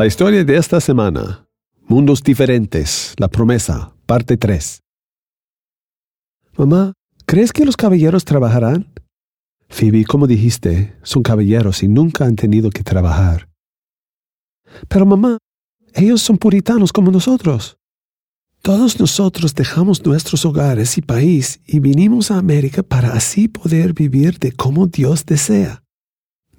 [0.00, 1.46] La historia de esta semana.
[1.86, 3.12] Mundos diferentes.
[3.18, 3.94] La promesa.
[4.06, 4.80] Parte 3.
[6.56, 6.94] Mamá,
[7.26, 8.94] ¿crees que los caballeros trabajarán?
[9.68, 13.50] Phoebe, como dijiste, son caballeros y nunca han tenido que trabajar.
[14.88, 15.36] Pero mamá,
[15.92, 17.76] ellos son puritanos como nosotros.
[18.62, 24.38] Todos nosotros dejamos nuestros hogares y país y vinimos a América para así poder vivir
[24.38, 25.82] de como Dios desea,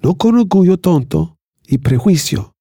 [0.00, 2.51] no con orgullo tonto y prejuicio.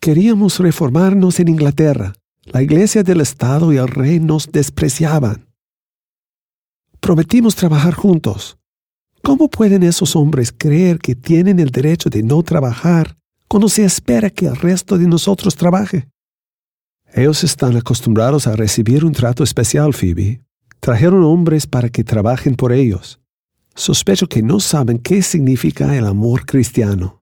[0.00, 2.12] Queríamos reformarnos en Inglaterra.
[2.44, 5.48] La iglesia del Estado y el rey nos despreciaban.
[7.00, 8.58] Prometimos trabajar juntos.
[9.22, 13.16] ¿Cómo pueden esos hombres creer que tienen el derecho de no trabajar
[13.48, 16.08] cuando se espera que el resto de nosotros trabaje?
[17.12, 20.42] Ellos están acostumbrados a recibir un trato especial, Phoebe.
[20.78, 23.20] Trajeron hombres para que trabajen por ellos.
[23.74, 27.17] Sospecho que no saben qué significa el amor cristiano.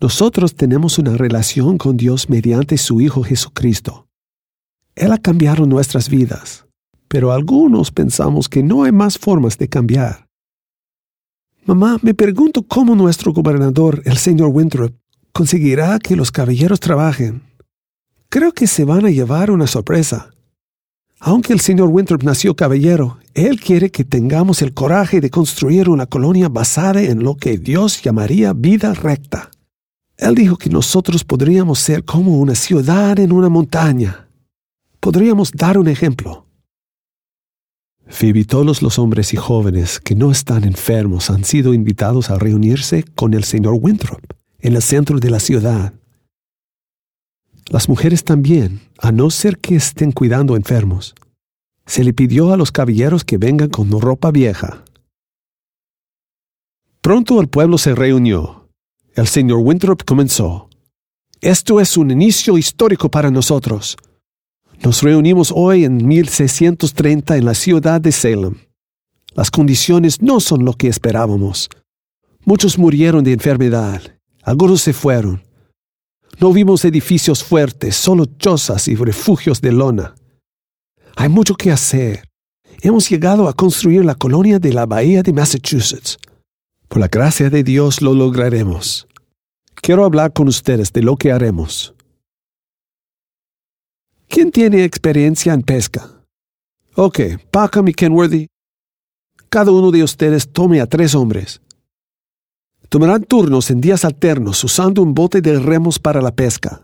[0.00, 4.06] Nosotros tenemos una relación con Dios mediante su Hijo Jesucristo.
[4.94, 6.66] Él ha cambiado nuestras vidas,
[7.08, 10.26] pero algunos pensamos que no hay más formas de cambiar.
[11.64, 14.94] Mamá, me pregunto cómo nuestro gobernador, el señor Winthrop,
[15.32, 17.48] conseguirá que los caballeros trabajen
[18.28, 20.30] creo que se van a llevar una sorpresa.
[21.18, 26.06] Aunque el señor Winthrop nació caballero, él quiere que tengamos el coraje de construir una
[26.06, 29.50] colonia basada en lo que Dios llamaría vida recta.
[30.18, 34.28] Él dijo que nosotros podríamos ser como una ciudad en una montaña.
[35.00, 36.44] Podríamos dar un ejemplo.
[38.06, 43.04] Phoebe, todos los hombres y jóvenes que no están enfermos han sido invitados a reunirse
[43.14, 44.20] con el señor Winthrop
[44.60, 45.94] en el centro de la ciudad
[47.70, 51.14] las mujeres también, a no ser que estén cuidando enfermos.
[51.86, 54.84] Se le pidió a los caballeros que vengan con ropa vieja.
[57.00, 58.57] Pronto el pueblo se reunió.
[59.18, 60.68] El señor Winthrop comenzó.
[61.40, 63.96] Esto es un inicio histórico para nosotros.
[64.84, 68.54] Nos reunimos hoy en 1630 en la ciudad de Salem.
[69.34, 71.68] Las condiciones no son lo que esperábamos.
[72.44, 74.00] Muchos murieron de enfermedad.
[74.44, 75.42] Algunos se fueron.
[76.38, 80.14] No vimos edificios fuertes, solo chozas y refugios de lona.
[81.16, 82.22] Hay mucho que hacer.
[82.82, 86.18] Hemos llegado a construir la colonia de la Bahía de Massachusetts.
[86.86, 89.07] Por la gracia de Dios lo lograremos.
[89.80, 91.94] Quiero hablar con ustedes de lo que haremos.
[94.28, 96.10] ¿Quién tiene experiencia en pesca?
[96.94, 98.48] Ok, Packham y Kenworthy.
[99.48, 101.62] Cada uno de ustedes tome a tres hombres.
[102.88, 106.82] Tomarán turnos en días alternos usando un bote de remos para la pesca.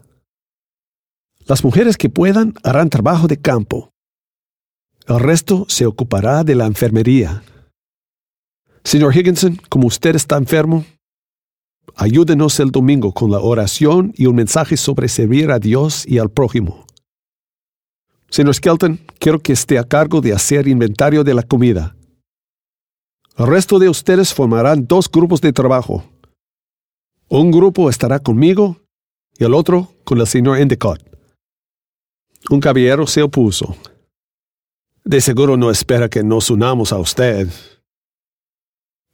[1.47, 3.91] Las mujeres que puedan harán trabajo de campo.
[5.06, 7.43] El resto se ocupará de la enfermería.
[8.82, 10.84] Señor Higginson, como usted está enfermo,
[11.97, 16.31] ayúdenos el domingo con la oración y un mensaje sobre servir a Dios y al
[16.31, 16.84] prójimo.
[18.31, 21.94] Señor Skelton, quiero que esté a cargo de hacer inventario de la comida.
[23.37, 26.05] El resto de ustedes formarán dos grupos de trabajo.
[27.28, 28.81] Un grupo estará conmigo
[29.39, 31.00] y el otro con el señor Endicott.
[32.50, 33.77] Un caballero se opuso.
[35.05, 37.49] De seguro no espera que nos unamos a usted.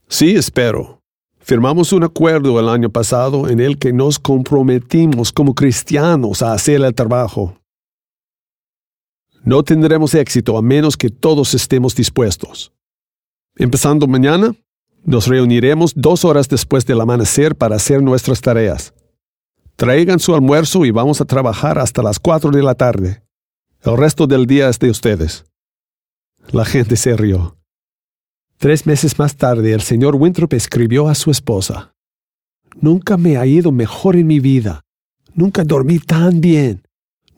[0.08, 0.99] Sí, espero.
[1.40, 6.82] Firmamos un acuerdo el año pasado en el que nos comprometimos como cristianos a hacer
[6.82, 7.56] el trabajo.
[9.42, 12.72] No tendremos éxito a menos que todos estemos dispuestos.
[13.56, 14.54] Empezando mañana,
[15.02, 18.92] nos reuniremos dos horas después del amanecer para hacer nuestras tareas.
[19.76, 23.22] Traigan su almuerzo y vamos a trabajar hasta las cuatro de la tarde.
[23.82, 25.46] El resto del día es de ustedes.
[26.52, 27.56] La gente se rió.
[28.60, 31.94] Tres meses más tarde, el señor Winthrop escribió a su esposa.
[32.78, 34.82] Nunca me ha ido mejor en mi vida.
[35.32, 36.82] Nunca dormí tan bien.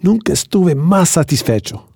[0.01, 1.89] Nunca estuve más satisfecho.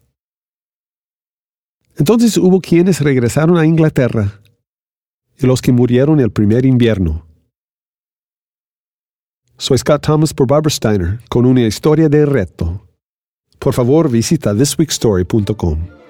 [1.96, 4.40] Entonces hubo quienes regresaron a Inglaterra
[5.36, 7.26] y los que murieron el primer invierno.
[9.58, 12.86] Soy Scott Thomas por Barbara Steiner con una historia de reto.
[13.58, 16.05] Por favor visita thisweekstory.com.